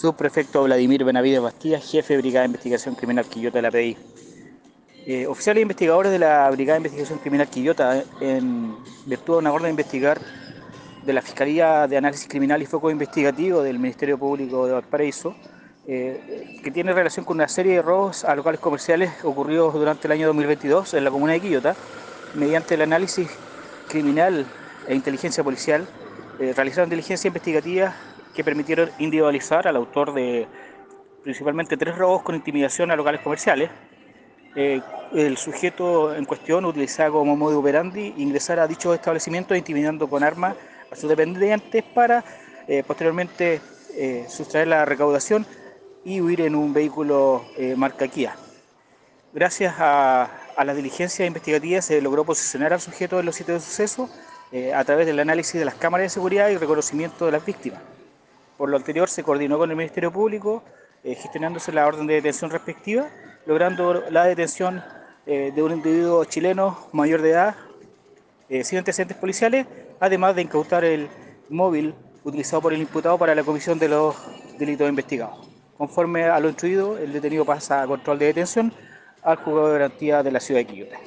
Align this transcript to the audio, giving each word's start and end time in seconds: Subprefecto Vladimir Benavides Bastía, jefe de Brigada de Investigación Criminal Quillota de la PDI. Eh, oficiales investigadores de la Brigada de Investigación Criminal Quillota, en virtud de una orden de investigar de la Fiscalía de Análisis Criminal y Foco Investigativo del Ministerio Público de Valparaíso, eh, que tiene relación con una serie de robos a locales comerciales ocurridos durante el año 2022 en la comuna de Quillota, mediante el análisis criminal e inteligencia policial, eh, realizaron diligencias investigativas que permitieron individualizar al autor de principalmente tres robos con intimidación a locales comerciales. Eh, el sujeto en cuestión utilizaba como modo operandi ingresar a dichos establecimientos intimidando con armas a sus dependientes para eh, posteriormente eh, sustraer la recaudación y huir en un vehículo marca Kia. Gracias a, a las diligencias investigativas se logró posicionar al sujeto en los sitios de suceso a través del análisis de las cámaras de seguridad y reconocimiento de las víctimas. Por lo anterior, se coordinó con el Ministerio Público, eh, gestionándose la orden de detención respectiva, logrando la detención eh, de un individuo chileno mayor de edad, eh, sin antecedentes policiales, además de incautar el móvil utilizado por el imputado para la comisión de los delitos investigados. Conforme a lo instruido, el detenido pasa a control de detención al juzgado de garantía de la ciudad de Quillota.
Subprefecto 0.00 0.62
Vladimir 0.62 1.04
Benavides 1.04 1.42
Bastía, 1.42 1.78
jefe 1.78 2.14
de 2.14 2.22
Brigada 2.22 2.44
de 2.44 2.46
Investigación 2.46 2.94
Criminal 2.94 3.26
Quillota 3.26 3.58
de 3.58 3.62
la 3.62 3.70
PDI. 3.70 3.98
Eh, 5.04 5.26
oficiales 5.26 5.60
investigadores 5.60 6.10
de 6.10 6.18
la 6.18 6.48
Brigada 6.48 6.76
de 6.76 6.86
Investigación 6.86 7.18
Criminal 7.18 7.48
Quillota, 7.48 8.02
en 8.18 8.76
virtud 9.04 9.34
de 9.34 9.38
una 9.40 9.52
orden 9.52 9.64
de 9.64 9.70
investigar 9.72 10.18
de 11.04 11.12
la 11.12 11.20
Fiscalía 11.20 11.86
de 11.86 11.98
Análisis 11.98 12.26
Criminal 12.28 12.62
y 12.62 12.64
Foco 12.64 12.90
Investigativo 12.90 13.62
del 13.62 13.78
Ministerio 13.78 14.16
Público 14.16 14.66
de 14.66 14.72
Valparaíso, 14.72 15.36
eh, 15.86 16.58
que 16.64 16.70
tiene 16.70 16.94
relación 16.94 17.26
con 17.26 17.36
una 17.36 17.48
serie 17.48 17.74
de 17.74 17.82
robos 17.82 18.24
a 18.24 18.34
locales 18.34 18.60
comerciales 18.60 19.22
ocurridos 19.22 19.74
durante 19.74 20.08
el 20.08 20.12
año 20.12 20.28
2022 20.28 20.94
en 20.94 21.04
la 21.04 21.10
comuna 21.10 21.34
de 21.34 21.40
Quillota, 21.40 21.76
mediante 22.36 22.72
el 22.72 22.80
análisis 22.80 23.28
criminal 23.86 24.46
e 24.88 24.94
inteligencia 24.94 25.44
policial, 25.44 25.86
eh, 26.38 26.54
realizaron 26.56 26.88
diligencias 26.88 27.26
investigativas 27.26 27.94
que 28.34 28.44
permitieron 28.44 28.90
individualizar 28.98 29.66
al 29.66 29.76
autor 29.76 30.14
de 30.14 30.46
principalmente 31.22 31.76
tres 31.76 31.96
robos 31.96 32.22
con 32.22 32.34
intimidación 32.34 32.90
a 32.90 32.96
locales 32.96 33.20
comerciales. 33.20 33.70
Eh, 34.56 34.80
el 35.12 35.36
sujeto 35.36 36.14
en 36.14 36.24
cuestión 36.24 36.64
utilizaba 36.64 37.10
como 37.10 37.36
modo 37.36 37.60
operandi 37.60 38.14
ingresar 38.16 38.58
a 38.58 38.66
dichos 38.66 38.94
establecimientos 38.94 39.56
intimidando 39.56 40.08
con 40.08 40.24
armas 40.24 40.56
a 40.90 40.96
sus 40.96 41.08
dependientes 41.08 41.84
para 41.94 42.24
eh, 42.66 42.82
posteriormente 42.84 43.60
eh, 43.96 44.26
sustraer 44.28 44.68
la 44.68 44.84
recaudación 44.84 45.46
y 46.04 46.20
huir 46.20 46.40
en 46.40 46.54
un 46.54 46.72
vehículo 46.72 47.44
marca 47.76 48.08
Kia. 48.08 48.34
Gracias 49.34 49.74
a, 49.78 50.30
a 50.56 50.64
las 50.64 50.74
diligencias 50.74 51.26
investigativas 51.26 51.84
se 51.84 52.00
logró 52.00 52.24
posicionar 52.24 52.72
al 52.72 52.80
sujeto 52.80 53.20
en 53.20 53.26
los 53.26 53.36
sitios 53.36 53.60
de 53.60 53.68
suceso 53.68 54.08
a 54.74 54.82
través 54.84 55.06
del 55.06 55.20
análisis 55.20 55.60
de 55.60 55.66
las 55.66 55.74
cámaras 55.74 56.06
de 56.06 56.08
seguridad 56.08 56.48
y 56.48 56.56
reconocimiento 56.56 57.26
de 57.26 57.32
las 57.32 57.44
víctimas. 57.44 57.82
Por 58.60 58.68
lo 58.68 58.76
anterior, 58.76 59.08
se 59.08 59.22
coordinó 59.22 59.56
con 59.56 59.70
el 59.70 59.76
Ministerio 59.76 60.12
Público, 60.12 60.62
eh, 61.02 61.14
gestionándose 61.14 61.72
la 61.72 61.86
orden 61.86 62.06
de 62.06 62.16
detención 62.16 62.50
respectiva, 62.50 63.08
logrando 63.46 64.04
la 64.10 64.26
detención 64.26 64.84
eh, 65.24 65.50
de 65.54 65.62
un 65.62 65.72
individuo 65.72 66.22
chileno 66.26 66.78
mayor 66.92 67.22
de 67.22 67.30
edad, 67.30 67.56
eh, 68.50 68.62
sin 68.62 68.76
antecedentes 68.76 69.16
policiales, 69.16 69.66
además 69.98 70.36
de 70.36 70.42
incautar 70.42 70.84
el 70.84 71.08
móvil 71.48 71.94
utilizado 72.22 72.60
por 72.60 72.74
el 72.74 72.82
imputado 72.82 73.16
para 73.16 73.34
la 73.34 73.42
comisión 73.44 73.78
de 73.78 73.88
los 73.88 74.14
delitos 74.58 74.86
investigados. 74.90 75.38
Conforme 75.78 76.24
a 76.24 76.38
lo 76.38 76.48
instruido, 76.48 76.98
el 76.98 77.14
detenido 77.14 77.46
pasa 77.46 77.80
a 77.80 77.86
control 77.86 78.18
de 78.18 78.26
detención 78.26 78.74
al 79.22 79.36
juzgado 79.36 79.68
de 79.68 79.78
garantía 79.78 80.22
de 80.22 80.32
la 80.32 80.38
ciudad 80.38 80.60
de 80.60 80.66
Quillota. 80.66 80.98